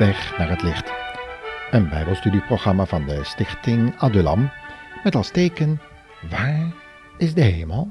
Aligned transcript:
weg 0.00 0.38
naar 0.38 0.48
het 0.48 0.62
licht. 0.62 0.92
Een 1.70 1.88
bijbelstudieprogramma 1.88 2.86
van 2.86 3.06
de 3.06 3.24
stichting 3.24 3.94
Adulam 3.98 4.50
met 5.04 5.14
als 5.14 5.30
teken 5.30 5.80
Waar 6.30 6.72
is 7.16 7.34
de 7.34 7.40
hemel? 7.40 7.90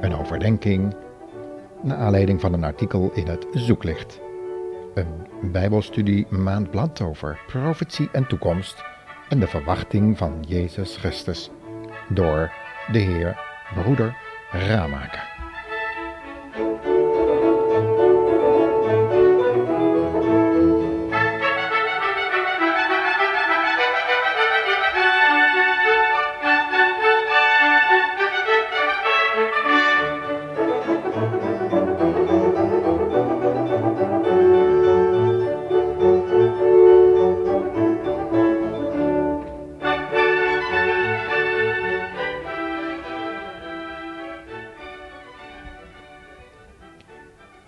Een 0.00 0.14
overdenking 0.14 0.96
naar 1.82 1.96
aanleiding 1.96 2.40
van 2.40 2.52
een 2.52 2.64
artikel 2.64 3.10
in 3.14 3.26
het 3.26 3.46
Zoeklicht. 3.52 4.20
Een 4.94 5.26
bijbelstudie 5.42 6.26
maandblad 6.30 7.00
over 7.00 7.40
profetie 7.46 8.08
en 8.12 8.26
toekomst 8.26 8.84
en 9.28 9.40
de 9.40 9.46
verwachting 9.46 10.18
van 10.18 10.44
Jezus 10.48 10.96
Christus 10.96 11.50
door 12.08 12.52
de 12.92 12.98
Heer 12.98 13.40
Broeder 13.74 14.16
Ramaker. 14.50 15.27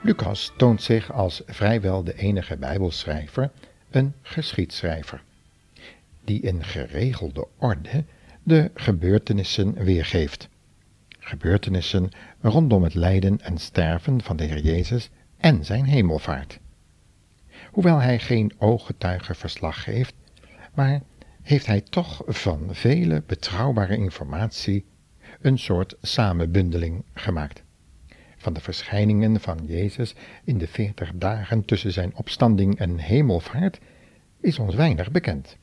Lucas 0.03 0.53
toont 0.57 0.83
zich 0.83 1.13
als 1.13 1.43
vrijwel 1.47 2.05
de 2.05 2.15
enige 2.15 2.57
Bijbelschrijver 2.57 3.51
een 3.91 4.15
geschiedschrijver, 4.23 5.23
die 6.25 6.41
in 6.41 6.65
geregelde 6.65 7.47
orde 7.59 8.05
de 8.43 8.71
gebeurtenissen 8.75 9.75
weergeeft. 9.75 10.49
Gebeurtenissen 11.19 12.11
rondom 12.41 12.83
het 12.83 12.95
lijden 12.95 13.41
en 13.41 13.59
sterven 13.59 14.23
van 14.23 14.37
de 14.37 14.45
Heer 14.45 14.61
Jezus 14.61 15.11
en 15.37 15.65
zijn 15.65 15.85
hemelvaart. 15.85 16.59
Hoewel 17.71 18.01
hij 18.01 18.19
geen 18.19 18.53
ooggetuigenverslag 18.59 19.83
geeft, 19.83 20.15
maar 20.75 21.01
heeft 21.43 21.67
hij 21.67 21.81
toch 21.81 22.23
van 22.27 22.69
vele 22.71 23.23
betrouwbare 23.27 23.97
informatie 23.97 24.85
een 25.41 25.59
soort 25.59 25.97
samenbundeling 26.01 27.05
gemaakt 27.15 27.63
van 28.41 28.53
de 28.53 28.61
verschijningen 28.61 29.41
van 29.41 29.59
Jezus 29.67 30.15
in 30.45 30.59
de 30.59 30.67
veertig 30.67 31.13
dagen 31.15 31.65
tussen 31.65 31.93
zijn 31.93 32.17
opstanding 32.17 32.79
en 32.79 32.99
hemelvaart 32.99 33.81
is 34.41 34.59
ons 34.59 34.75
weinig 34.75 35.11
bekend. 35.11 35.57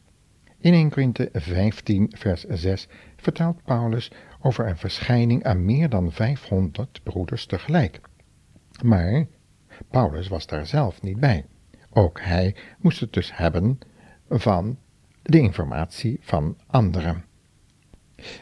In 0.60 0.74
1 0.74 0.90
Korinthe 0.90 1.30
15 1.34 2.12
vers 2.16 2.44
6 2.44 2.88
vertelt 3.16 3.64
Paulus 3.64 4.12
over 4.42 4.68
een 4.68 4.78
verschijning 4.78 5.44
aan 5.44 5.66
meer 5.66 5.90
dan 5.90 6.12
500 6.12 7.04
broeders 7.04 7.46
tegelijk. 7.46 8.02
Maar 8.84 9.26
Paulus 9.90 10.28
was 10.28 10.48
daar 10.48 10.66
zelf 10.66 11.02
niet 11.02 11.20
bij. 11.20 11.46
Ook 11.90 12.22
hij 12.22 12.56
moest 12.80 13.00
het 13.00 13.14
dus 13.14 13.38
hebben 13.38 13.80
van 14.30 14.78
de 15.22 15.40
informatie 15.40 16.18
van 16.22 16.58
anderen. 16.68 17.26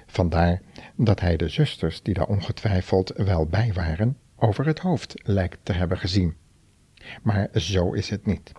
Vandaar 0.06 0.62
dat 0.96 1.20
hij 1.20 1.38
de 1.38 1.50
zusters, 1.50 2.02
die 2.02 2.14
daar 2.14 2.28
ongetwijfeld 2.28 3.14
wel 3.16 3.46
bij 3.46 3.74
waren, 3.74 4.18
over 4.36 4.66
het 4.66 4.80
hoofd 4.80 5.14
lijkt 5.24 5.60
te 5.64 5.74
hebben 5.74 5.98
gezien. 5.98 6.36
Maar 7.24 7.50
zo 7.54 7.92
is 7.92 8.10
het 8.10 8.26
niet. 8.26 8.52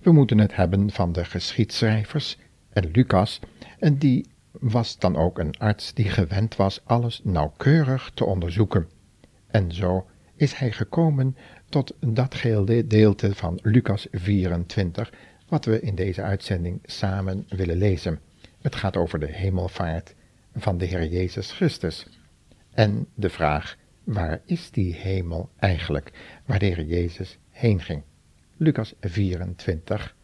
We 0.00 0.12
moeten 0.12 0.38
het 0.38 0.56
hebben 0.56 0.90
van 0.90 1.12
de 1.12 1.24
geschiedschrijvers 1.24 2.38
en 2.68 2.90
Lucas, 2.90 3.40
en 3.78 3.98
die 3.98 4.28
was 4.50 4.98
dan 4.98 5.16
ook 5.16 5.38
een 5.38 5.58
arts 5.58 5.94
die 5.94 6.08
gewend 6.08 6.56
was 6.56 6.80
alles 6.84 7.20
nauwkeurig 7.24 8.10
te 8.14 8.24
onderzoeken. 8.24 8.88
En 9.46 9.72
zo 9.72 10.06
is 10.36 10.54
hij 10.54 10.72
gekomen 10.72 11.36
tot 11.68 11.94
dat 12.00 12.34
gedeelte 12.34 13.34
van 13.34 13.58
Lucas 13.62 14.06
24, 14.10 15.12
wat 15.48 15.64
we 15.64 15.80
in 15.80 15.94
deze 15.94 16.22
uitzending 16.22 16.80
samen 16.82 17.46
willen 17.48 17.76
lezen. 17.76 18.20
Het 18.60 18.74
gaat 18.74 18.96
over 18.96 19.18
de 19.18 19.32
hemelvaart 19.32 20.14
van 20.54 20.78
de 20.78 20.84
Heer 20.84 21.06
Jezus 21.06 21.52
Christus 21.52 22.06
en 22.70 23.06
de 23.14 23.30
vraag 23.30 23.76
waar 24.12 24.40
is 24.44 24.70
die 24.70 24.94
hemel 24.94 25.50
eigenlijk, 25.56 26.12
waar 26.46 26.58
de 26.58 26.66
Heer 26.66 26.84
Jezus 26.84 27.38
heen 27.50 27.80
ging? 27.80 28.02
Lucas 28.56 28.94
24, 29.00 30.16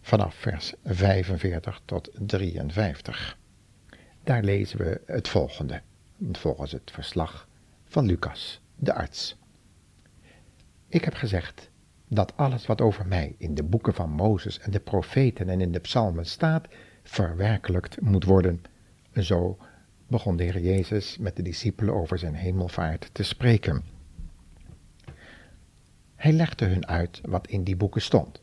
vanaf 0.00 0.34
vers 0.34 0.74
45 0.84 1.80
tot 1.84 2.10
53. 2.18 3.38
Daar 4.22 4.42
lezen 4.42 4.78
we 4.78 5.00
het 5.06 5.28
volgende, 5.28 5.80
volgens 6.32 6.72
het 6.72 6.90
verslag 6.90 7.48
van 7.84 8.06
Lucas, 8.06 8.60
de 8.76 8.94
arts. 8.94 9.36
Ik 10.88 11.04
heb 11.04 11.14
gezegd 11.14 11.70
dat 12.08 12.36
alles 12.36 12.66
wat 12.66 12.80
over 12.80 13.06
mij 13.06 13.34
in 13.38 13.54
de 13.54 13.62
boeken 13.62 13.94
van 13.94 14.10
Mozes 14.10 14.58
en 14.58 14.70
de 14.70 14.80
profeten 14.80 15.48
en 15.48 15.60
in 15.60 15.72
de 15.72 15.80
psalmen 15.80 16.26
staat, 16.26 16.68
verwerkelijkt 17.02 18.00
moet 18.00 18.24
worden. 18.24 18.62
Zo 19.14 19.58
begon 20.08 20.36
de 20.36 20.42
Heer 20.42 20.60
Jezus 20.60 21.18
met 21.18 21.36
de 21.36 21.42
discipelen 21.42 21.94
over 21.94 22.18
zijn 22.18 22.34
hemelvaart 22.34 23.10
te 23.12 23.22
spreken. 23.22 23.82
Hij 26.14 26.32
legde 26.32 26.64
hun 26.64 26.86
uit 26.86 27.20
wat 27.24 27.46
in 27.46 27.64
die 27.64 27.76
boeken 27.76 28.02
stond, 28.02 28.40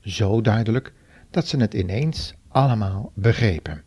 zo 0.00 0.40
duidelijk 0.40 0.92
dat 1.30 1.46
ze 1.46 1.56
het 1.56 1.74
ineens 1.74 2.34
allemaal 2.48 3.12
begrepen. 3.14 3.82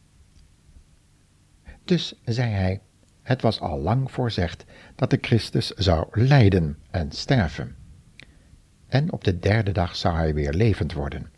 Dus 1.83 2.19
zei 2.25 2.51
hij, 2.51 2.81
het 3.21 3.41
was 3.41 3.59
al 3.59 3.79
lang 3.79 4.11
voorzegd 4.11 4.65
dat 4.95 5.09
de 5.09 5.17
Christus 5.21 5.67
zou 5.67 6.07
lijden 6.11 6.77
en 6.91 7.11
sterven. 7.11 7.75
En 8.87 9.11
op 9.11 9.23
de 9.23 9.39
derde 9.39 9.71
dag 9.71 9.95
zou 9.95 10.15
hij 10.15 10.33
weer 10.33 10.53
levend 10.53 10.93
worden. 10.93 11.31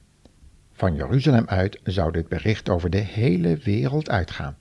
Van 0.72 0.95
Jeruzalem 0.95 1.45
uit 1.47 1.79
zou 1.84 2.12
dit 2.12 2.28
bericht 2.28 2.69
over 2.69 2.89
de 2.89 2.97
hele 2.97 3.57
wereld 3.57 4.09
uitgaan. 4.09 4.57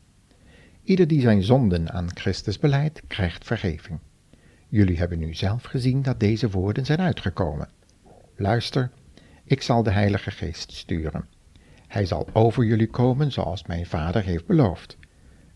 Ieder 0.88 1.06
die 1.06 1.20
zijn 1.20 1.42
zonden 1.42 1.90
aan 1.90 2.08
Christus 2.14 2.58
beleidt, 2.58 3.02
krijgt 3.06 3.44
vergeving. 3.44 3.98
Jullie 4.68 4.98
hebben 4.98 5.18
nu 5.18 5.34
zelf 5.34 5.62
gezien 5.62 6.02
dat 6.02 6.20
deze 6.20 6.50
woorden 6.50 6.84
zijn 6.86 7.00
uitgekomen. 7.00 7.68
Luister, 8.36 8.90
ik 9.44 9.62
zal 9.62 9.82
de 9.82 9.90
Heilige 9.90 10.30
Geest 10.30 10.72
sturen. 10.72 11.26
Hij 11.86 12.06
zal 12.06 12.28
over 12.32 12.64
jullie 12.64 12.90
komen 12.90 13.32
zoals 13.32 13.66
mijn 13.66 13.86
Vader 13.86 14.24
heeft 14.24 14.46
beloofd. 14.46 14.96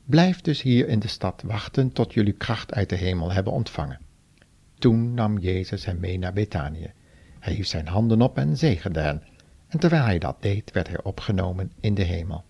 Blijf 0.04 0.40
dus 0.40 0.62
hier 0.62 0.88
in 0.88 0.98
de 0.98 1.08
stad 1.08 1.42
wachten 1.46 1.92
tot 1.92 2.14
jullie 2.14 2.36
kracht 2.36 2.74
uit 2.74 2.88
de 2.88 2.96
hemel 2.96 3.32
hebben 3.32 3.52
ontvangen. 3.52 4.00
Toen 4.74 5.14
nam 5.14 5.38
Jezus 5.38 5.84
hem 5.84 6.00
mee 6.00 6.18
naar 6.18 6.32
Betanië. 6.32 6.92
Hij 7.38 7.52
hief 7.52 7.66
zijn 7.66 7.88
handen 7.88 8.22
op 8.22 8.38
en 8.38 8.56
zegende 8.56 9.00
hen, 9.00 9.22
en 9.68 9.78
terwijl 9.78 10.04
hij 10.04 10.18
dat 10.18 10.42
deed, 10.42 10.70
werd 10.70 10.88
hij 10.88 11.02
opgenomen 11.02 11.72
in 11.80 11.94
de 11.94 12.04
hemel. 12.04 12.44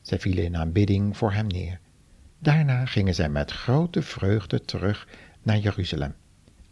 Zij 0.00 0.18
vielen 0.18 0.44
in 0.44 0.56
aanbidding 0.56 1.16
voor 1.16 1.32
hem 1.32 1.46
neer. 1.46 1.80
Daarna 2.42 2.86
gingen 2.86 3.14
zij 3.14 3.28
met 3.28 3.50
grote 3.50 4.02
vreugde 4.02 4.60
terug 4.60 5.06
naar 5.42 5.58
Jeruzalem 5.58 6.14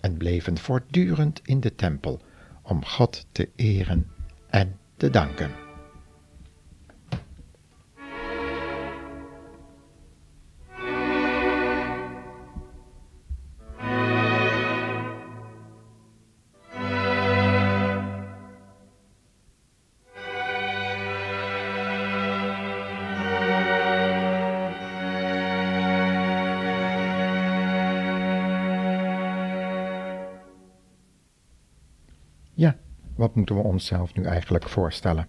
en 0.01 0.17
bleven 0.17 0.59
voortdurend 0.59 1.41
in 1.45 1.61
de 1.61 1.75
tempel 1.75 2.21
om 2.63 2.85
God 2.85 3.27
te 3.33 3.49
eren 3.57 4.07
en 4.51 4.79
te 4.97 5.11
danken. 5.11 5.68
Wat 33.19 33.35
moeten 33.35 33.57
we 33.57 33.63
onszelf 33.63 34.15
nu 34.15 34.23
eigenlijk 34.25 34.69
voorstellen 34.69 35.29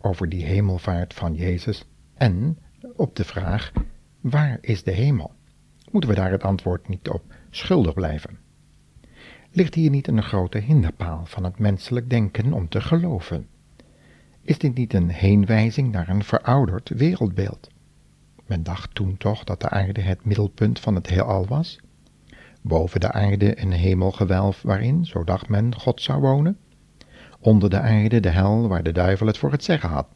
over 0.00 0.28
die 0.28 0.44
hemelvaart 0.44 1.14
van 1.14 1.34
Jezus 1.34 1.84
en 2.14 2.58
op 2.96 3.16
de 3.16 3.24
vraag: 3.24 3.72
waar 4.20 4.58
is 4.60 4.82
de 4.82 4.90
hemel? 4.90 5.32
Moeten 5.90 6.10
we 6.10 6.16
daar 6.16 6.30
het 6.30 6.42
antwoord 6.42 6.88
niet 6.88 7.08
op 7.08 7.22
schuldig 7.50 7.94
blijven? 7.94 8.38
Ligt 9.50 9.74
hier 9.74 9.90
niet 9.90 10.08
een 10.08 10.22
grote 10.22 10.58
hinderpaal 10.58 11.26
van 11.26 11.44
het 11.44 11.58
menselijk 11.58 12.10
denken 12.10 12.52
om 12.52 12.68
te 12.68 12.80
geloven? 12.80 13.46
Is 14.42 14.58
dit 14.58 14.74
niet 14.74 14.94
een 14.94 15.10
heenwijzing 15.10 15.92
naar 15.92 16.08
een 16.08 16.24
verouderd 16.24 16.88
wereldbeeld? 16.88 17.68
Men 18.46 18.62
dacht 18.62 18.94
toen 18.94 19.16
toch 19.16 19.44
dat 19.44 19.60
de 19.60 19.68
aarde 19.68 20.00
het 20.00 20.24
middelpunt 20.24 20.80
van 20.80 20.94
het 20.94 21.06
heelal 21.06 21.46
was? 21.46 21.80
Boven 22.62 23.00
de 23.00 23.12
aarde 23.12 23.60
een 23.60 23.72
hemelgewelf 23.72 24.62
waarin, 24.62 25.04
zo 25.04 25.24
dacht 25.24 25.48
men, 25.48 25.74
God 25.74 26.02
zou 26.02 26.20
wonen? 26.20 26.58
Onder 27.40 27.70
de 27.70 27.80
aarde 27.80 28.20
de 28.20 28.28
hel 28.28 28.68
waar 28.68 28.82
de 28.82 28.92
duivel 28.92 29.26
het 29.26 29.38
voor 29.38 29.52
het 29.52 29.64
zeggen 29.64 29.88
had. 29.88 30.06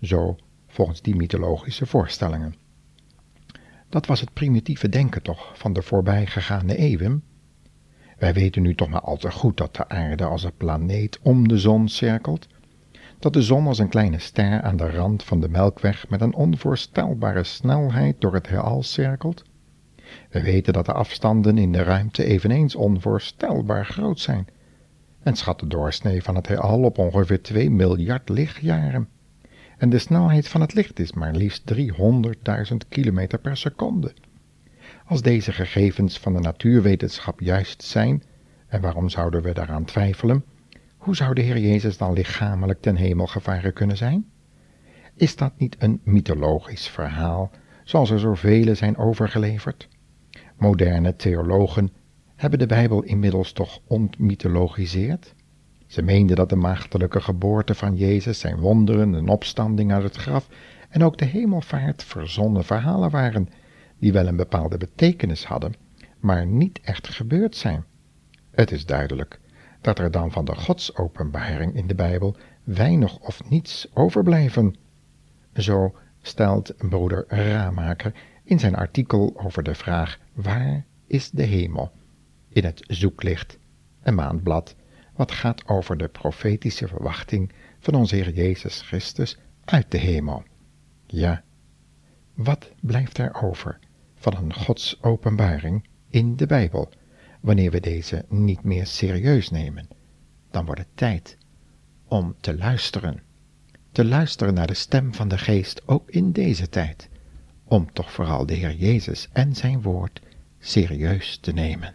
Zo 0.00 0.36
volgens 0.66 1.02
die 1.02 1.16
mythologische 1.16 1.86
voorstellingen. 1.86 2.54
Dat 3.88 4.06
was 4.06 4.20
het 4.20 4.32
primitieve 4.32 4.88
denken 4.88 5.22
toch 5.22 5.58
van 5.58 5.72
de 5.72 5.82
voorbijgegane 5.82 6.76
eeuwen? 6.76 7.22
Wij 8.18 8.32
weten 8.32 8.62
nu 8.62 8.74
toch 8.74 8.88
maar 8.88 9.00
al 9.00 9.16
te 9.16 9.30
goed 9.30 9.56
dat 9.56 9.74
de 9.74 9.88
aarde 9.88 10.24
als 10.24 10.44
een 10.44 10.56
planeet 10.56 11.18
om 11.22 11.48
de 11.48 11.58
zon 11.58 11.88
cirkelt, 11.88 12.46
dat 13.18 13.32
de 13.32 13.42
zon 13.42 13.66
als 13.66 13.78
een 13.78 13.88
kleine 13.88 14.18
ster 14.18 14.62
aan 14.62 14.76
de 14.76 14.90
rand 14.90 15.22
van 15.22 15.40
de 15.40 15.48
melkweg 15.48 16.08
met 16.08 16.20
een 16.20 16.34
onvoorstelbare 16.34 17.44
snelheid 17.44 18.20
door 18.20 18.34
het 18.34 18.48
heelal 18.48 18.82
cirkelt. 18.82 19.44
We 20.30 20.42
weten 20.42 20.72
dat 20.72 20.86
de 20.86 20.92
afstanden 20.92 21.58
in 21.58 21.72
de 21.72 21.82
ruimte 21.82 22.24
eveneens 22.24 22.74
onvoorstelbaar 22.74 23.86
groot 23.86 24.20
zijn 24.20 24.46
en 25.24 25.36
schat 25.36 25.60
de 25.60 25.66
doorsnee 25.66 26.22
van 26.22 26.34
het 26.34 26.46
heelal 26.46 26.82
op 26.82 26.98
ongeveer 26.98 27.42
2 27.42 27.70
miljard 27.70 28.28
lichtjaren 28.28 29.08
en 29.78 29.90
de 29.90 29.98
snelheid 29.98 30.48
van 30.48 30.60
het 30.60 30.74
licht 30.74 30.98
is 30.98 31.12
maar 31.12 31.34
liefst 31.34 31.74
300.000 31.74 32.76
km 32.88 33.26
per 33.42 33.56
seconde. 33.56 34.12
Als 35.06 35.22
deze 35.22 35.52
gegevens 35.52 36.18
van 36.18 36.32
de 36.32 36.40
natuurwetenschap 36.40 37.40
juist 37.40 37.82
zijn, 37.82 38.22
en 38.66 38.80
waarom 38.80 39.08
zouden 39.08 39.42
we 39.42 39.52
daaraan 39.52 39.84
twijfelen, 39.84 40.44
hoe 40.96 41.16
zou 41.16 41.34
de 41.34 41.40
Heer 41.40 41.58
Jezus 41.58 41.96
dan 41.96 42.12
lichamelijk 42.12 42.80
ten 42.80 42.96
hemel 42.96 43.26
gevaren 43.26 43.72
kunnen 43.72 43.96
zijn? 43.96 44.30
Is 45.14 45.36
dat 45.36 45.52
niet 45.58 45.76
een 45.78 46.00
mythologisch 46.04 46.88
verhaal, 46.88 47.50
zoals 47.84 48.10
er 48.10 48.18
zoveel 48.18 48.74
zijn 48.74 48.96
overgeleverd? 48.96 49.88
Moderne 50.56 51.16
theologen 51.16 51.92
hebben 52.50 52.68
de 52.68 52.74
Bijbel 52.74 53.02
inmiddels 53.02 53.52
toch 53.52 53.80
ontmythologiseerd? 53.86 55.34
Ze 55.86 56.02
meenden 56.02 56.36
dat 56.36 56.48
de 56.48 56.56
maagdelijke 56.56 57.20
geboorte 57.20 57.74
van 57.74 57.96
Jezus, 57.96 58.38
zijn 58.38 58.56
wonderen, 58.56 59.12
een 59.12 59.28
opstanding 59.28 59.92
uit 59.92 60.02
het 60.02 60.16
graf 60.16 60.48
en 60.88 61.04
ook 61.04 61.18
de 61.18 61.24
hemelvaart 61.24 62.02
verzonnen 62.02 62.64
verhalen 62.64 63.10
waren, 63.10 63.48
die 63.98 64.12
wel 64.12 64.26
een 64.26 64.36
bepaalde 64.36 64.76
betekenis 64.76 65.44
hadden, 65.44 65.74
maar 66.20 66.46
niet 66.46 66.80
echt 66.80 67.08
gebeurd 67.08 67.56
zijn. 67.56 67.84
Het 68.50 68.70
is 68.72 68.86
duidelijk 68.86 69.40
dat 69.80 69.98
er 69.98 70.10
dan 70.10 70.32
van 70.32 70.44
de 70.44 70.54
godsopenbaring 70.54 71.74
in 71.74 71.86
de 71.86 71.94
Bijbel 71.94 72.36
weinig 72.64 73.18
of 73.18 73.50
niets 73.50 73.88
overblijven. 73.94 74.76
Zo 75.54 75.94
stelt 76.22 76.74
broeder 76.88 77.24
Ramaker 77.28 78.14
in 78.42 78.58
zijn 78.58 78.74
artikel 78.74 79.32
over 79.36 79.62
de 79.62 79.74
vraag 79.74 80.18
waar 80.32 80.84
is 81.06 81.30
de 81.30 81.42
hemel 81.42 81.92
in 82.54 82.64
het 82.64 82.84
zoeklicht 82.86 83.58
en 84.00 84.14
maandblad 84.14 84.74
wat 85.14 85.32
gaat 85.32 85.68
over 85.68 85.96
de 85.96 86.08
profetische 86.08 86.88
verwachting 86.88 87.52
van 87.78 87.94
onze 87.94 88.14
Heer 88.14 88.32
Jezus 88.32 88.80
Christus 88.80 89.38
uit 89.64 89.90
de 89.90 89.98
hemel. 89.98 90.42
Ja, 91.06 91.42
wat 92.34 92.70
blijft 92.80 93.18
er 93.18 93.42
over 93.42 93.78
van 94.14 94.36
een 94.36 94.54
Gods 94.54 95.02
openbaring 95.02 95.88
in 96.08 96.36
de 96.36 96.46
Bijbel, 96.46 96.88
wanneer 97.40 97.70
we 97.70 97.80
deze 97.80 98.24
niet 98.28 98.62
meer 98.62 98.86
serieus 98.86 99.50
nemen? 99.50 99.88
Dan 100.50 100.64
wordt 100.64 100.80
het 100.80 100.96
tijd 100.96 101.38
om 102.08 102.34
te 102.40 102.56
luisteren. 102.56 103.22
Te 103.92 104.04
luisteren 104.04 104.54
naar 104.54 104.66
de 104.66 104.74
stem 104.74 105.14
van 105.14 105.28
de 105.28 105.38
Geest 105.38 105.88
ook 105.88 106.10
in 106.10 106.32
deze 106.32 106.68
tijd, 106.68 107.08
om 107.64 107.92
toch 107.92 108.12
vooral 108.12 108.46
de 108.46 108.54
Heer 108.54 108.74
Jezus 108.74 109.28
en 109.32 109.54
zijn 109.54 109.82
woord 109.82 110.20
serieus 110.58 111.36
te 111.36 111.52
nemen. 111.52 111.94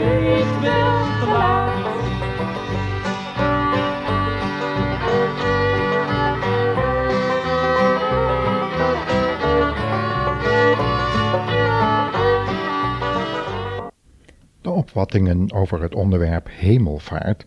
te 14.62 14.70
opvattingen 14.70 15.54
over 15.54 15.82
het 15.82 15.96
onderwerp 15.96 16.48
hemelvaart 16.52 17.46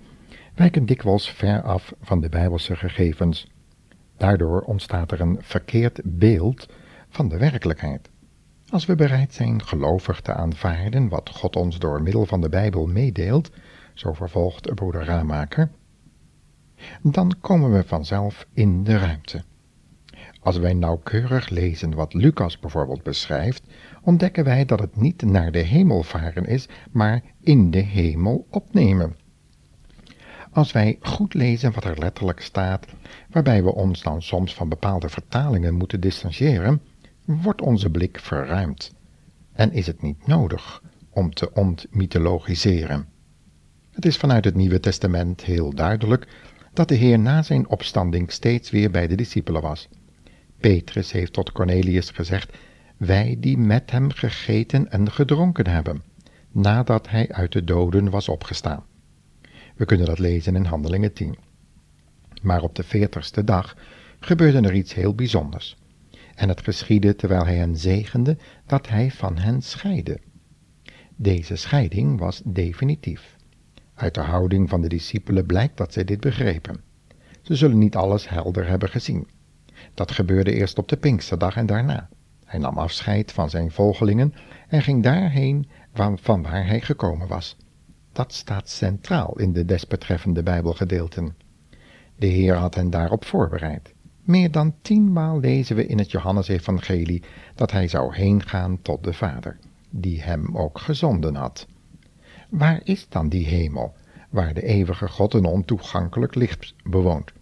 wijken 0.55 0.87
dikwijls 0.87 1.31
ver 1.31 1.63
af 1.63 1.93
van 2.01 2.21
de 2.21 2.29
bijbelse 2.29 2.77
gegevens. 2.77 3.51
Daardoor 4.17 4.61
ontstaat 4.61 5.13
er 5.13 5.21
een 5.21 5.39
verkeerd 5.41 6.01
beeld 6.05 6.67
van 7.11 7.29
de 7.29 7.39
werkelijkheid. 7.39 8.11
Als 8.69 8.87
we 8.87 8.95
bereid 8.95 9.35
zijn 9.35 9.65
gelovig 9.65 10.21
te 10.21 10.35
aanvaarden 10.35 11.09
wat 11.09 11.31
God 11.31 11.57
ons 11.57 11.79
door 11.79 12.03
middel 12.03 12.27
van 12.27 12.41
de 12.41 12.49
Bijbel 12.49 12.87
meedeelt, 12.87 13.51
zo 13.95 14.13
vervolgt 14.13 14.75
broeder 14.75 15.05
Ramaker, 15.05 15.71
dan 17.03 17.35
komen 17.41 17.73
we 17.73 17.85
vanzelf 17.85 18.47
in 18.53 18.85
de 18.85 18.99
ruimte. 18.99 19.43
Als 20.41 20.59
wij 20.59 20.75
nauwkeurig 20.75 21.49
lezen 21.49 21.95
wat 21.95 22.15
Lucas 22.15 22.59
bijvoorbeeld 22.59 23.03
beschrijft, 23.03 23.63
ontdekken 24.03 24.45
wij 24.45 24.65
dat 24.65 24.81
het 24.81 24.97
niet 24.97 25.23
naar 25.23 25.53
de 25.53 25.59
hemel 25.59 26.03
varen 26.03 26.47
is, 26.47 26.69
maar 26.91 27.23
in 27.41 27.71
de 27.71 27.79
hemel 27.79 28.47
opnemen. 28.51 29.17
Als 30.53 30.73
wij 30.73 30.97
goed 31.01 31.35
lezen 31.35 31.73
wat 31.73 31.85
er 31.85 31.99
letterlijk 31.99 32.41
staat, 32.41 32.87
waarbij 33.31 33.63
we 33.63 33.75
ons 33.75 34.03
dan 34.03 34.23
soms 34.23 34.55
van 34.55 34.69
bepaalde 34.69 35.09
vertalingen 35.09 35.75
moeten 35.75 36.01
distancieren, 36.01 36.81
wordt 37.37 37.61
onze 37.61 37.91
blik 37.91 38.19
verruimd 38.19 38.93
en 39.53 39.73
is 39.73 39.87
het 39.87 40.03
niet 40.03 40.27
nodig 40.27 40.83
om 41.11 41.35
te 41.35 41.53
ontmythologiseren. 41.53 43.09
Het 43.91 44.05
is 44.07 44.17
vanuit 44.17 44.45
het 44.45 44.55
Nieuwe 44.55 44.81
Testament 44.81 45.43
heel 45.43 45.75
duidelijk 45.75 46.29
dat 46.73 46.89
de 46.89 46.95
Heer 46.95 47.19
na 47.19 47.43
zijn 47.43 47.69
opstanding 47.69 48.33
steeds 48.33 48.71
weer 48.71 48.91
bij 48.91 49.07
de 49.07 49.15
discipelen 49.15 49.63
was. 49.63 49.89
Petrus 50.61 51.13
heeft 51.13 51.33
tot 51.33 51.53
Cornelius 51.53 52.11
gezegd 52.11 52.57
wij 52.97 53.37
die 53.39 53.59
met 53.59 53.91
hem 53.91 54.11
gegeten 54.11 54.91
en 54.91 55.11
gedronken 55.11 55.67
hebben, 55.67 56.03
nadat 56.51 57.09
hij 57.09 57.33
uit 57.33 57.53
de 57.53 57.65
doden 57.65 58.11
was 58.11 58.29
opgestaan. 58.29 58.85
We 59.77 59.85
kunnen 59.85 60.07
dat 60.07 60.19
lezen 60.19 60.57
in 60.57 60.65
Handelingen 60.65 61.13
10. 61.13 61.39
Maar 62.43 62.63
op 62.63 62.75
de 62.75 62.83
veertigste 62.83 63.45
dag 63.45 63.77
gebeurde 64.21 64.69
er 64.69 64.75
iets 64.75 64.95
heel 64.95 65.15
bijzonders. 65.15 65.77
En 66.41 66.49
het 66.49 66.63
geschiedde 66.63 67.17
terwijl 67.17 67.45
hij 67.45 67.57
hen 67.57 67.77
zegende, 67.77 68.37
dat 68.67 68.89
hij 68.89 69.11
van 69.11 69.39
hen 69.39 69.63
scheidde. 69.63 70.21
Deze 71.17 71.57
scheiding 71.57 72.19
was 72.19 72.43
definitief. 72.45 73.37
Uit 73.95 74.15
de 74.15 74.21
houding 74.21 74.69
van 74.69 74.81
de 74.81 74.89
discipelen 74.89 75.47
blijkt 75.47 75.77
dat 75.77 75.93
zij 75.93 76.05
dit 76.05 76.21
begrepen. 76.21 76.81
Ze 77.43 77.55
zullen 77.57 77.79
niet 77.79 77.97
alles 77.97 78.29
helder 78.29 78.67
hebben 78.67 78.89
gezien. 78.89 79.29
Dat 79.95 80.11
gebeurde 80.11 80.53
eerst 80.53 80.79
op 80.79 80.89
de 80.89 80.97
Pinksterdag 80.97 81.57
en 81.57 81.67
daarna. 81.67 82.09
Hij 82.45 82.59
nam 82.59 82.79
afscheid 82.79 83.33
van 83.33 83.51
zijn 83.51 83.71
volgelingen 83.71 84.35
en 84.69 84.83
ging 84.83 85.03
daarheen 85.03 85.69
van 86.15 86.43
waar 86.43 86.67
hij 86.67 86.81
gekomen 86.81 87.29
was. 87.29 87.57
Dat 88.13 88.33
staat 88.33 88.69
centraal 88.69 89.39
in 89.39 89.53
de 89.53 89.65
desbetreffende 89.65 90.43
Bijbelgedeelten. 90.43 91.37
De 92.17 92.27
Heer 92.27 92.55
had 92.55 92.75
hen 92.75 92.91
daarop 92.91 93.25
voorbereid. 93.25 93.95
Meer 94.31 94.51
dan 94.51 94.75
tienmaal 94.83 95.41
lezen 95.41 95.77
we 95.77 95.87
in 95.87 95.99
het 95.99 96.11
Johannesevangelie 96.11 97.23
dat 97.55 97.71
hij 97.71 97.89
zou 97.89 98.15
heengaan 98.15 98.83
tot 98.83 99.05
de 99.05 99.13
Vader, 99.13 99.59
die 99.91 100.23
hem 100.23 100.57
ook 100.57 100.79
gezonden 100.79 101.35
had. 101.35 101.67
Waar 102.49 102.81
is 102.85 103.09
dan 103.09 103.29
die 103.29 103.47
hemel, 103.47 103.95
waar 104.29 104.55
de 104.55 104.63
eeuwige 104.63 105.09
God 105.09 105.35
een 105.35 105.45
ontoegankelijk 105.45 106.35
licht 106.35 106.75
bewoont? 106.85 107.33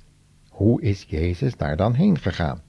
Hoe 0.48 0.82
is 0.82 1.04
Jezus 1.08 1.56
daar 1.56 1.76
dan 1.76 1.94
heen 1.94 2.18
gegaan? 2.18 2.62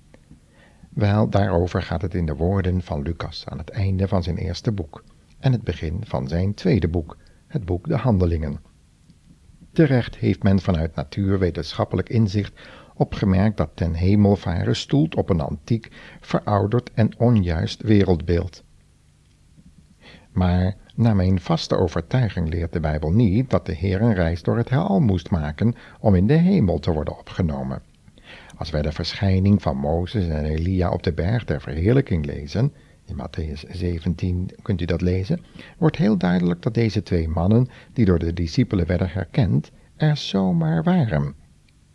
Wel, 0.90 1.30
daarover 1.30 1.82
gaat 1.82 2.02
het 2.02 2.14
in 2.14 2.26
de 2.26 2.36
woorden 2.36 2.82
van 2.82 3.02
Lucas 3.02 3.46
aan 3.46 3.58
het 3.58 3.70
einde 3.70 4.08
van 4.08 4.24
zijn 4.24 4.38
eerste 4.38 4.72
boek 4.72 5.04
en 5.40 5.52
het 5.52 5.64
begin 5.64 6.02
van 6.06 6.28
zijn 6.28 6.54
tweede 6.54 6.88
boek, 6.88 7.18
het 7.48 7.66
boek 7.66 7.88
De 7.88 7.98
Handelingen. 7.98 8.60
Terecht 9.72 10.18
heeft 10.18 10.44
men 10.44 10.60
vanuit 10.60 10.96
natuurwetenschappelijk 10.96 12.10
inzicht 12.10 12.62
opgemerkt 13.00 13.58
dat 13.58 13.70
ten 13.74 13.94
hemelvaren 13.94 14.75
stoelt 14.75 15.15
op 15.15 15.29
een 15.29 15.41
antiek, 15.41 15.91
verouderd 16.20 16.91
en 16.94 17.20
onjuist 17.20 17.82
wereldbeeld. 17.82 18.63
Maar 20.32 20.75
naar 20.96 21.15
mijn 21.15 21.39
vaste 21.39 21.77
overtuiging 21.77 22.50
leert 22.50 22.74
de 22.74 22.79
Bijbel 22.79 23.12
niet 23.12 23.50
dat 23.50 23.65
de 23.65 23.74
Heer 23.74 24.01
een 24.01 24.13
reis 24.13 24.44
door 24.44 24.58
het 24.58 24.70
heelal 24.70 25.00
moest 25.00 25.29
maken 25.29 25.75
om 26.00 26.15
in 26.15 26.27
de 26.27 26.34
hemel 26.34 26.79
te 26.79 26.91
worden 26.91 27.20
opgenomen. 27.20 27.82
Als 28.58 28.70
wij 28.70 28.82
de 28.82 28.91
verschijning 28.91 29.62
van 29.62 29.77
Mozes 29.77 30.27
en 30.27 30.46
Elia 30.46 30.91
op 30.91 31.03
de 31.03 31.13
berg 31.13 31.46
der 31.46 31.62
verheerlijking 31.62 32.25
lezen, 32.25 32.74
in 33.06 33.15
Matthäus 33.15 33.72
17 33.72 34.50
kunt 34.62 34.82
u 34.82 34.86
dat 34.86 35.01
lezen, 35.01 35.46
wordt 35.77 35.98
heel 35.98 36.18
duidelijk 36.18 36.62
dat 36.62 36.74
deze 36.74 37.03
twee 37.03 37.27
mannen, 37.27 37.68
die 37.94 38.06
door 38.06 38.20
de 38.20 38.34
discipelen 38.34 38.88
werden 38.88 39.10
herkend, 39.10 39.72
er 39.96 40.18
zomaar 40.18 40.84
waren. 40.84 41.34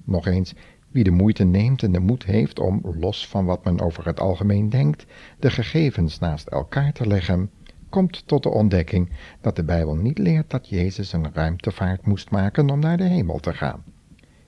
Nog 0.04 0.26
eens, 0.26 0.54
wie 0.94 1.04
de 1.04 1.10
moeite 1.10 1.44
neemt 1.44 1.82
en 1.82 1.92
de 1.92 2.00
moed 2.00 2.24
heeft 2.24 2.58
om, 2.58 2.80
los 2.98 3.28
van 3.28 3.44
wat 3.44 3.64
men 3.64 3.80
over 3.80 4.06
het 4.06 4.20
algemeen 4.20 4.68
denkt, 4.68 5.06
de 5.38 5.50
gegevens 5.50 6.18
naast 6.18 6.46
elkaar 6.46 6.92
te 6.92 7.06
leggen, 7.06 7.50
komt 7.88 8.26
tot 8.26 8.42
de 8.42 8.48
ontdekking 8.48 9.10
dat 9.40 9.56
de 9.56 9.64
Bijbel 9.64 9.94
niet 9.94 10.18
leert 10.18 10.50
dat 10.50 10.68
Jezus 10.68 11.12
een 11.12 11.32
ruimtevaart 11.32 12.06
moest 12.06 12.30
maken 12.30 12.70
om 12.70 12.78
naar 12.78 12.96
de 12.96 13.04
hemel 13.04 13.38
te 13.38 13.54
gaan. 13.54 13.84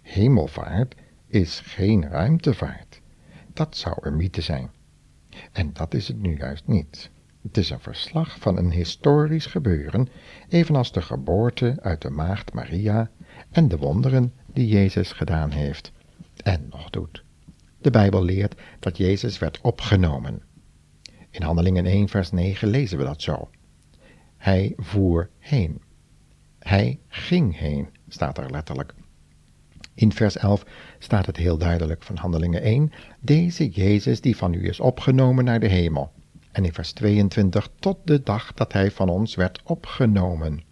Hemelvaart 0.02 0.94
is 1.26 1.60
geen 1.60 2.08
ruimtevaart. 2.08 3.00
Dat 3.52 3.76
zou 3.76 3.96
een 4.00 4.16
mythe 4.16 4.40
zijn. 4.40 4.70
En 5.52 5.70
dat 5.72 5.94
is 5.94 6.08
het 6.08 6.20
nu 6.20 6.36
juist 6.36 6.66
niet. 6.66 7.10
Het 7.42 7.56
is 7.56 7.70
een 7.70 7.80
verslag 7.80 8.38
van 8.38 8.56
een 8.56 8.70
historisch 8.70 9.46
gebeuren, 9.46 10.08
evenals 10.48 10.92
de 10.92 11.02
geboorte 11.02 11.76
uit 11.80 12.02
de 12.02 12.10
maagd 12.10 12.52
Maria 12.52 13.10
en 13.50 13.68
de 13.68 13.76
wonderen 13.76 14.32
die 14.52 14.68
Jezus 14.68 15.12
gedaan 15.12 15.50
heeft 15.50 15.94
en 16.42 16.66
nog 16.70 16.90
doet. 16.90 17.24
De 17.78 17.90
Bijbel 17.90 18.24
leert 18.24 18.54
dat 18.78 18.96
Jezus 18.96 19.38
werd 19.38 19.60
opgenomen. 19.60 20.42
In 21.30 21.42
Handelingen 21.42 21.86
1 21.86 22.08
vers 22.08 22.30
9 22.30 22.68
lezen 22.68 22.98
we 22.98 23.04
dat 23.04 23.22
zo. 23.22 23.50
Hij 24.36 24.72
voer 24.76 25.30
heen. 25.38 25.82
Hij 26.58 27.00
ging 27.08 27.58
heen, 27.58 27.88
staat 28.08 28.38
er 28.38 28.50
letterlijk. 28.50 28.94
In 29.94 30.12
vers 30.12 30.36
11 30.36 30.64
staat 30.98 31.26
het 31.26 31.36
heel 31.36 31.58
duidelijk 31.58 32.02
van 32.02 32.16
Handelingen 32.16 32.62
1, 32.62 32.92
deze 33.20 33.68
Jezus 33.68 34.20
die 34.20 34.36
van 34.36 34.52
u 34.52 34.68
is 34.68 34.80
opgenomen 34.80 35.44
naar 35.44 35.60
de 35.60 35.68
hemel. 35.68 36.12
En 36.52 36.64
in 36.64 36.72
vers 36.72 36.92
22, 36.92 37.68
tot 37.78 37.98
de 38.04 38.22
dag 38.22 38.52
dat 38.54 38.72
hij 38.72 38.90
van 38.90 39.08
ons 39.08 39.34
werd 39.34 39.60
opgenomen. 39.64 40.62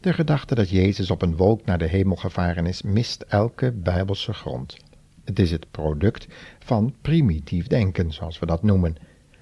De 0.00 0.12
gedachte 0.12 0.54
dat 0.54 0.70
Jezus 0.70 1.10
op 1.10 1.22
een 1.22 1.36
wolk 1.36 1.64
naar 1.64 1.78
de 1.78 1.86
hemel 1.86 2.16
gevaren 2.16 2.66
is, 2.66 2.82
mist 2.82 3.22
elke 3.22 3.72
bijbelse 3.72 4.32
grond. 4.32 4.76
Het 5.24 5.38
is 5.38 5.50
het 5.50 5.70
product 5.70 6.26
van 6.58 6.94
primitief 7.00 7.66
denken, 7.66 8.12
zoals 8.12 8.38
we 8.38 8.46
dat 8.46 8.62
noemen, 8.62 8.96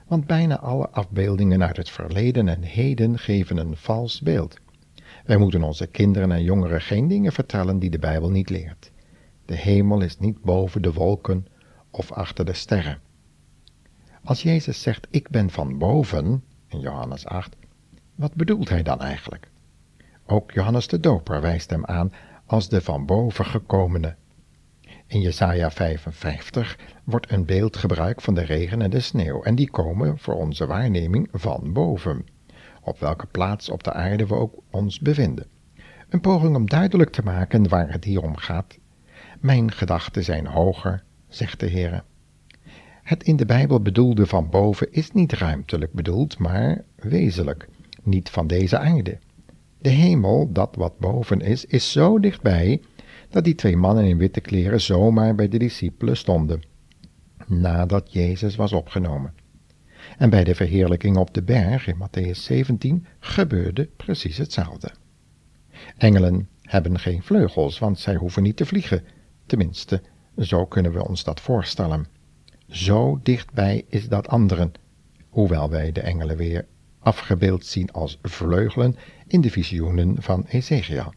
want 0.07 0.27
bijna 0.27 0.59
alle 0.59 0.89
afbeeldingen 0.89 1.63
uit 1.63 1.77
het 1.77 1.91
verleden 1.91 2.49
en 2.49 2.63
heden 2.63 3.19
geven 3.19 3.57
een 3.57 3.77
vals 3.77 4.21
beeld. 4.21 4.59
Wij 5.25 5.37
moeten 5.37 5.63
onze 5.63 5.87
kinderen 5.87 6.33
en 6.33 6.43
jongeren 6.43 6.81
geen 6.81 7.09
dingen 7.09 7.33
vertellen 7.33 7.79
die 7.79 7.91
de 7.91 7.99
Bijbel 7.99 8.31
niet 8.31 8.51
leert. 8.51 8.91
De 9.45 9.55
hemel 9.55 10.01
is 10.01 10.19
niet 10.19 10.43
boven 10.43 10.83
de 10.83 10.93
wolken 10.93 11.47
of 11.91 12.13
achter 12.13 12.45
de 12.45 12.53
sterren. 12.53 13.01
Als 14.25 14.43
Jezus 14.43 14.83
zegt, 14.83 15.07
ik 15.11 15.29
ben 15.29 15.51
van 15.51 15.79
boven, 15.79 16.45
in 16.69 16.81
Johannes 16.81 17.27
8, 17.27 17.57
wat 18.15 18.35
bedoelt 18.35 18.69
hij 18.69 18.83
dan 18.83 19.01
eigenlijk? 19.01 19.51
Ook 20.27 20.53
Johannes 20.53 20.87
de 20.89 21.01
Doper 21.01 21.41
wijst 21.41 21.71
hem 21.71 21.85
aan 21.85 22.13
als 22.47 22.69
de 22.69 22.81
van 22.81 23.07
boven 23.07 23.45
gekomene. 23.45 24.15
In 25.07 25.21
Jesaja 25.21 25.71
55 25.71 26.79
wordt 27.05 27.31
een 27.31 27.45
beeld 27.45 27.77
gebruikt 27.77 28.23
van 28.23 28.35
de 28.35 28.45
regen 28.45 28.83
en 28.83 28.91
de 28.91 29.01
sneeuw, 29.01 29.43
en 29.43 29.55
die 29.55 29.71
komen 29.71 30.19
voor 30.19 30.35
onze 30.35 30.67
waarneming 30.67 31.29
van 31.33 31.73
boven 31.73 32.25
op 32.87 32.99
welke 32.99 33.27
plaats 33.27 33.71
op 33.71 33.83
de 33.83 33.93
aarde 33.93 34.27
we 34.27 34.35
ook 34.35 34.55
ons 34.71 35.01
bevinden. 35.01 35.47
Een 36.09 36.21
poging 36.21 36.57
om 36.57 36.69
duidelijk 36.69 37.11
te 37.11 37.23
maken 37.23 37.69
waar 37.69 37.93
het 37.93 38.05
hier 38.05 38.23
om 38.23 38.37
gaat. 38.37 38.79
Mijn 39.41 39.73
gedachten 39.73 40.25
zijn 40.25 40.47
hoger, 40.47 41.05
zegt 41.29 41.61
de 41.61 41.67
Heer. 41.67 42.05
Het 43.03 43.23
in 43.23 43.37
de 43.37 43.47
Bijbel 43.47 43.81
bedoelde 43.81 44.27
van 44.27 44.51
boven 44.51 44.93
is 44.93 45.13
niet 45.13 45.33
ruimtelijk 45.33 45.93
bedoeld, 45.93 46.39
maar 46.39 46.85
wezenlijk, 46.95 47.69
niet 48.03 48.31
van 48.31 48.47
deze 48.47 48.79
aarde. 48.79 49.19
De 49.79 49.89
hemel, 49.89 50.53
dat 50.53 50.77
wat 50.77 50.99
boven 50.99 51.41
is, 51.41 51.65
is 51.65 51.93
zo 51.93 52.21
dichtbij 52.21 52.83
dat 53.31 53.45
die 53.45 53.55
twee 53.55 53.77
mannen 53.77 54.05
in 54.05 54.19
witte 54.19 54.41
kleren 54.41 54.81
zomaar 54.81 55.35
bij 55.35 55.49
de 55.49 55.59
discipelen 55.59 56.17
stonden, 56.17 56.63
nadat 57.47 58.13
Jezus 58.13 58.57
was 58.57 58.73
opgenomen. 58.73 59.35
En 60.19 60.31
bij 60.31 60.45
de 60.45 60.55
verheerlijking 60.55 61.17
op 61.17 61.35
de 61.35 61.43
berg 61.43 61.87
in 61.87 61.97
Matthäus 61.97 62.31
17 62.31 63.07
gebeurde 63.21 63.89
precies 63.97 64.37
hetzelfde. 64.37 64.91
Engelen 65.97 66.49
hebben 66.63 66.99
geen 66.99 67.23
vleugels, 67.23 67.79
want 67.79 67.99
zij 67.99 68.15
hoeven 68.15 68.43
niet 68.43 68.57
te 68.57 68.67
vliegen. 68.67 69.05
Tenminste, 69.47 70.03
zo 70.39 70.67
kunnen 70.67 70.93
we 70.93 71.09
ons 71.09 71.25
dat 71.25 71.41
voorstellen. 71.41 72.07
Zo 72.69 73.21
dichtbij 73.23 73.85
is 73.89 74.09
dat 74.09 74.29
anderen, 74.29 74.73
hoewel 75.29 75.71
wij 75.71 75.93
de 75.93 76.01
engelen 76.01 76.37
weer 76.37 76.67
afgebeeld 77.07 77.67
zien 77.67 77.93
als 77.93 78.19
vleugelen 78.23 78.97
in 79.27 79.41
de 79.41 79.51
visioenen 79.51 80.23
van 80.23 80.45
Ezekiel. 80.49 81.15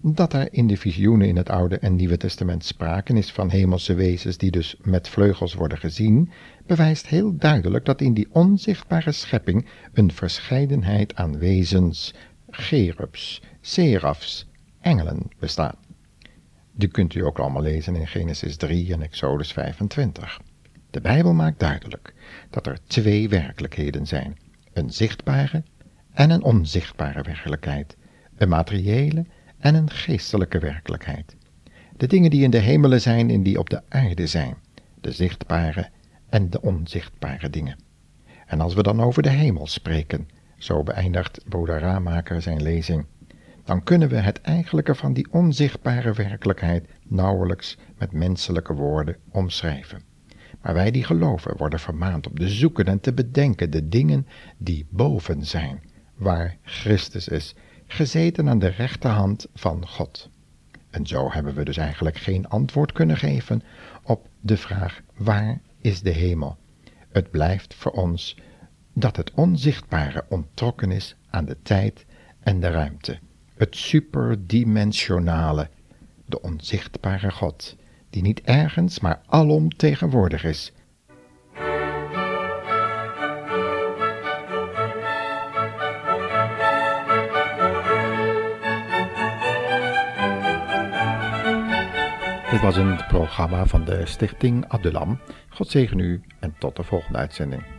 Dat 0.00 0.32
er 0.32 0.52
in 0.52 0.66
de 0.66 0.76
visioenen 0.76 1.28
in 1.28 1.36
het 1.36 1.50
Oude 1.50 1.78
en 1.78 1.94
Nieuwe 1.94 2.16
Testament 2.16 2.64
spraken 2.64 3.16
is 3.16 3.32
van 3.32 3.50
hemelse 3.50 3.94
wezens 3.94 4.36
die 4.36 4.50
dus 4.50 4.76
met 4.82 5.08
vleugels 5.08 5.54
worden 5.54 5.78
gezien, 5.78 6.30
bewijst 6.66 7.06
heel 7.06 7.36
duidelijk 7.36 7.84
dat 7.84 8.00
in 8.00 8.14
die 8.14 8.28
onzichtbare 8.30 9.12
schepping 9.12 9.66
een 9.92 10.12
verscheidenheid 10.12 11.14
aan 11.14 11.38
wezens, 11.38 12.14
gerubs, 12.50 13.42
serafs, 13.60 14.46
engelen 14.80 15.22
bestaan. 15.38 15.76
Die 16.72 16.88
kunt 16.88 17.14
u 17.14 17.24
ook 17.24 17.38
allemaal 17.38 17.62
lezen 17.62 17.96
in 17.96 18.06
Genesis 18.06 18.56
3 18.56 18.92
en 18.92 19.02
Exodus 19.02 19.52
25. 19.52 20.40
De 20.90 21.00
Bijbel 21.00 21.32
maakt 21.32 21.60
duidelijk 21.60 22.14
dat 22.50 22.66
er 22.66 22.78
twee 22.86 23.28
werkelijkheden 23.28 24.06
zijn: 24.06 24.36
een 24.78 24.90
zichtbare 24.90 25.62
en 26.12 26.30
een 26.30 26.42
onzichtbare 26.42 27.22
werkelijkheid, 27.22 27.96
een 28.36 28.48
materiële 28.48 29.26
en 29.58 29.74
een 29.74 29.90
geestelijke 29.90 30.58
werkelijkheid. 30.58 31.36
De 31.96 32.06
dingen 32.06 32.30
die 32.30 32.42
in 32.42 32.50
de 32.50 32.58
hemelen 32.58 33.00
zijn 33.00 33.30
en 33.30 33.42
die 33.42 33.58
op 33.58 33.70
de 33.70 33.82
aarde 33.88 34.26
zijn, 34.26 34.56
de 35.00 35.12
zichtbare 35.12 35.88
en 36.28 36.50
de 36.50 36.60
onzichtbare 36.62 37.50
dingen. 37.50 37.78
En 38.46 38.60
als 38.60 38.74
we 38.74 38.82
dan 38.82 39.00
over 39.00 39.22
de 39.22 39.30
hemel 39.30 39.66
spreken, 39.66 40.28
zo 40.58 40.82
beëindigt 40.82 41.48
Bodaramaker 41.48 42.42
zijn 42.42 42.62
lezing, 42.62 43.06
dan 43.64 43.82
kunnen 43.82 44.08
we 44.08 44.16
het 44.16 44.40
eigenlijke 44.40 44.94
van 44.94 45.12
die 45.12 45.26
onzichtbare 45.30 46.12
werkelijkheid 46.12 46.88
nauwelijks 47.08 47.76
met 47.98 48.12
menselijke 48.12 48.74
woorden 48.74 49.16
omschrijven. 49.30 50.07
Maar 50.62 50.74
wij 50.74 50.90
die 50.90 51.04
geloven 51.04 51.56
worden 51.56 51.80
vermaand 51.80 52.26
om 52.26 52.34
te 52.34 52.48
zoeken 52.48 52.84
en 52.84 53.00
te 53.00 53.12
bedenken 53.12 53.70
de 53.70 53.88
dingen 53.88 54.26
die 54.56 54.86
boven 54.90 55.46
zijn, 55.46 55.82
waar 56.14 56.56
Christus 56.62 57.28
is 57.28 57.54
gezeten 57.86 58.48
aan 58.48 58.58
de 58.58 58.68
rechterhand 58.68 59.46
van 59.54 59.88
God. 59.88 60.30
En 60.90 61.06
zo 61.06 61.30
hebben 61.30 61.54
we 61.54 61.64
dus 61.64 61.76
eigenlijk 61.76 62.16
geen 62.16 62.48
antwoord 62.48 62.92
kunnen 62.92 63.16
geven 63.16 63.62
op 64.02 64.28
de 64.40 64.56
vraag 64.56 65.00
waar 65.16 65.60
is 65.80 66.00
de 66.00 66.10
hemel? 66.10 66.56
Het 67.08 67.30
blijft 67.30 67.74
voor 67.74 67.92
ons 67.92 68.36
dat 68.92 69.16
het 69.16 69.32
onzichtbare 69.34 70.24
ontrokken 70.28 70.90
is 70.90 71.16
aan 71.30 71.44
de 71.44 71.56
tijd 71.62 72.06
en 72.40 72.60
de 72.60 72.70
ruimte. 72.70 73.18
Het 73.54 73.76
superdimensionale, 73.76 75.70
de 76.24 76.42
onzichtbare 76.42 77.30
God, 77.30 77.76
die 78.10 78.22
niet 78.22 78.40
ergens, 78.40 79.00
maar 79.00 79.20
alom 79.26 79.70
tegenwoordig 79.70 80.44
is, 80.44 80.72
Dit 92.50 92.60
was 92.60 92.76
een 92.76 93.06
programma 93.08 93.66
van 93.66 93.84
de 93.84 94.06
Stichting 94.06 94.64
Abdulam. 94.68 95.18
God 95.48 95.68
zegen 95.68 95.98
u 95.98 96.20
en 96.40 96.54
tot 96.58 96.76
de 96.76 96.82
volgende 96.82 97.18
uitzending. 97.18 97.77